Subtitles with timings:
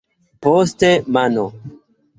[0.41, 1.45] Poste mano.